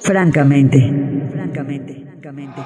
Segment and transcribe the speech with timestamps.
[0.00, 0.78] Francamente,
[1.30, 2.62] francamente, francamente.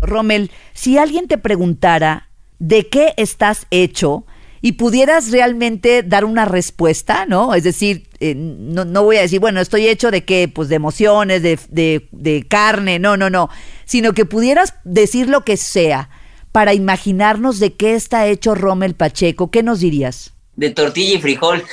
[0.00, 4.24] Rommel, si alguien te preguntara de qué estás hecho
[4.60, 7.54] y pudieras realmente dar una respuesta, ¿no?
[7.54, 11.42] Es decir, eh, no, voy a decir, bueno, estoy hecho de qué, pues de emociones,
[11.42, 13.50] de, de, de carne, no, no, no,
[13.84, 16.10] sino que pudieras decir lo que sea
[16.52, 20.32] para imaginarnos de qué está hecho Rommel Pacheco, ¿qué nos dirías?
[20.56, 21.64] De tortilla y frijol.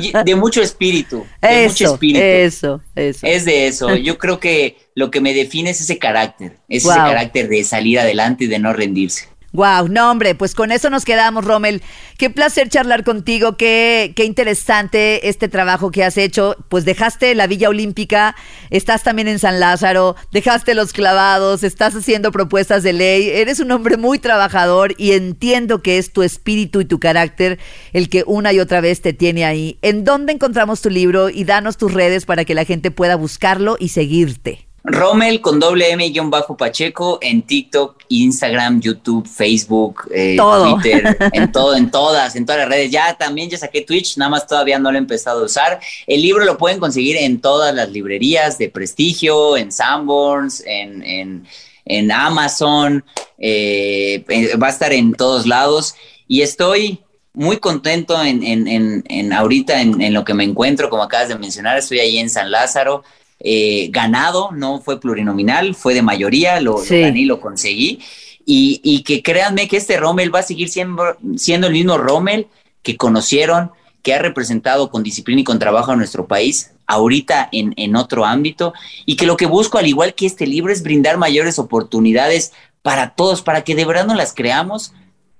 [0.24, 1.26] de mucho espíritu.
[1.40, 2.20] De mucho espíritu.
[2.24, 3.26] Eso, eso.
[3.26, 3.94] Es de eso.
[3.96, 6.58] Yo creo que lo que me define es ese carácter.
[6.68, 9.29] Es ese carácter de salir adelante y de no rendirse.
[9.52, 11.82] Wow, no hombre, pues con eso nos quedamos, Rommel.
[12.16, 16.54] Qué placer charlar contigo, qué, qué interesante este trabajo que has hecho.
[16.68, 18.36] Pues dejaste la Villa Olímpica,
[18.70, 23.28] estás también en San Lázaro, dejaste los clavados, estás haciendo propuestas de ley.
[23.28, 27.58] Eres un hombre muy trabajador y entiendo que es tu espíritu y tu carácter
[27.92, 29.78] el que una y otra vez te tiene ahí.
[29.82, 31.28] ¿En dónde encontramos tu libro?
[31.28, 34.69] Y danos tus redes para que la gente pueda buscarlo y seguirte.
[34.82, 41.76] Rommel con doble M bajo Pacheco en TikTok, Instagram, YouTube, Facebook, eh, Twitter, en todo,
[41.76, 42.90] en todas, en todas las redes.
[42.90, 45.80] Ya también ya saqué Twitch, nada más todavía no lo he empezado a usar.
[46.06, 51.44] El libro lo pueden conseguir en todas las librerías de prestigio, en Sanborns, en,
[51.84, 53.04] en, Amazon,
[53.38, 54.24] eh,
[54.60, 55.94] va a estar en todos lados.
[56.26, 57.00] Y estoy
[57.32, 61.78] muy contento en, en, en ahorita en, lo que me encuentro, como acabas de mencionar,
[61.78, 63.04] estoy ahí en San Lázaro.
[63.42, 68.00] Eh, ganado, no fue plurinominal, fue de mayoría, lo, gané y lo conseguí.
[68.44, 72.48] Y, que créanme que este Rommel va a seguir siendo, siendo el mismo Rommel
[72.82, 73.70] que conocieron,
[74.02, 78.24] que ha representado con disciplina y con trabajo a nuestro país, ahorita en, en otro
[78.24, 78.72] ámbito,
[79.06, 83.10] y que lo que busco, al igual que este libro, es brindar mayores oportunidades para
[83.14, 84.92] todos, para que de verdad no las creamos,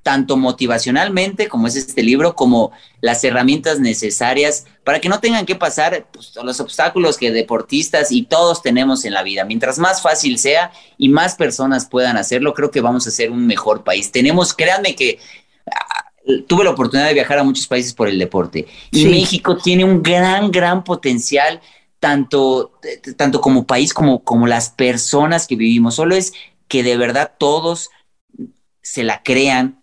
[0.02, 5.56] tanto motivacionalmente, como es este libro, como las herramientas necesarias para que no tengan que
[5.56, 9.44] pasar pues, los obstáculos que deportistas y todos tenemos en la vida.
[9.44, 13.46] Mientras más fácil sea y más personas puedan hacerlo, creo que vamos a ser un
[13.46, 14.10] mejor país.
[14.10, 15.18] Tenemos, créanme que
[15.70, 16.06] ah,
[16.46, 20.02] tuve la oportunidad de viajar a muchos países por el deporte y México tiene un
[20.02, 21.60] gran, gran potencial.
[22.00, 22.80] Tanto,
[23.18, 25.96] tanto como país como, como las personas que vivimos.
[25.96, 26.32] Solo es
[26.66, 27.90] que de verdad todos
[28.80, 29.79] se la crean,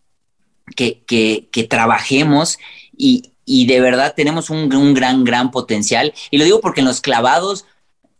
[0.75, 2.57] que, que, trabajemos
[2.95, 3.31] y,
[3.65, 6.13] de verdad tenemos un, gran, gran potencial.
[6.31, 7.65] Y lo digo porque en los clavados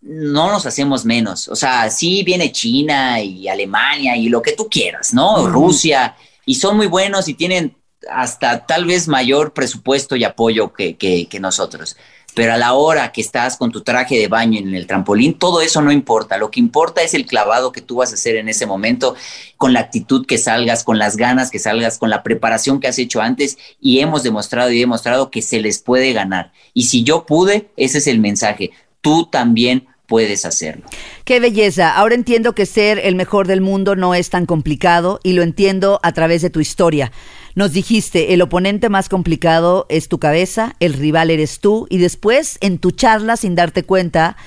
[0.01, 1.47] no nos hacemos menos.
[1.47, 5.47] O sea, sí viene China y Alemania y lo que tú quieras, ¿no?
[5.47, 6.15] Rusia,
[6.45, 7.75] y son muy buenos y tienen
[8.09, 11.97] hasta tal vez mayor presupuesto y apoyo que, que, que nosotros
[12.37, 15.59] pero a la hora que estás con tu traje de baño en el trampolín, todo
[15.59, 16.37] eso no importa.
[16.37, 19.15] Lo que importa es el clavado que tú vas a hacer en ese momento,
[19.57, 22.99] con la actitud que salgas, con las ganas que salgas, con la preparación que has
[22.99, 26.51] hecho antes y hemos demostrado y demostrado que se les puede ganar.
[26.75, 28.69] Y si yo pude, ese es el mensaje.
[29.01, 30.85] Tú también puedes hacerlo.
[31.25, 31.95] Qué belleza.
[31.95, 35.99] Ahora entiendo que ser el mejor del mundo no es tan complicado y lo entiendo
[36.03, 37.11] a través de tu historia.
[37.57, 42.59] Nos dijiste, el oponente más complicado es tu cabeza, el rival eres tú, y después
[42.61, 44.37] en tu charla, sin darte cuenta,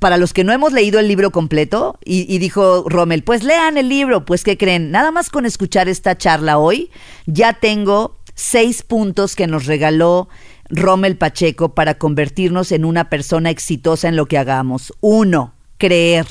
[0.00, 3.90] para los que no hemos leído el libro completo, y, dijo Rommel, pues lean el
[3.90, 4.90] libro, pues ¿qué creen?
[4.90, 6.90] Nada más con escuchar esta charla hoy,
[7.26, 10.30] ya tengo seis puntos que nos regaló
[10.70, 14.94] Rommel Pacheco para convertirnos en una persona exitosa en lo que hagamos.
[15.02, 16.26] Uno, creer.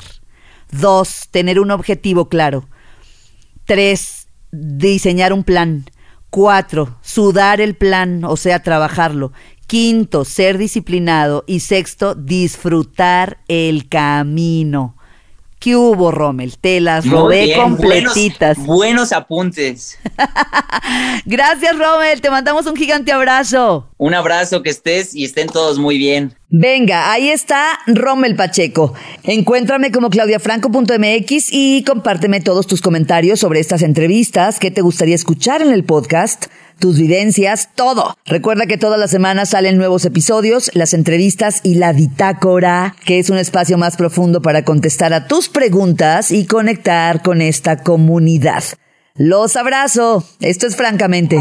[0.72, 2.68] Dos, tener un objetivo claro.
[3.66, 5.84] Tres, diseñar un plan.
[6.30, 9.32] Cuatro, sudar el plan, o sea, trabajarlo.
[9.66, 11.44] Quinto, ser disciplinado.
[11.46, 14.96] Y sexto, disfrutar el camino.
[15.58, 16.58] ¿Qué hubo, Rommel?
[16.58, 18.58] Te las robé completitas.
[18.58, 19.98] Buenos, apuntes.
[21.24, 22.20] Gracias, Rommel.
[22.20, 23.88] Te mandamos un gigante abrazo.
[23.98, 26.34] Un abrazo, que estés y estén todos muy bien.
[26.50, 28.92] Venga, ahí está Rommel Pacheco.
[29.22, 35.62] Encuéntrame como claudiafranco.mx y compárteme todos tus comentarios sobre estas entrevistas, qué te gustaría escuchar
[35.62, 36.46] en el podcast
[36.78, 38.14] tus vivencias, todo.
[38.26, 43.30] Recuerda que todas las semanas salen nuevos episodios, las entrevistas y la bitácora, que es
[43.30, 48.62] un espacio más profundo para contestar a tus preguntas y conectar con esta comunidad.
[49.14, 50.28] Los abrazo.
[50.40, 51.38] Esto es francamente.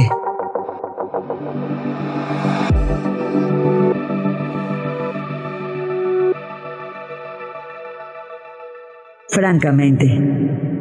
[9.35, 10.74] francamente.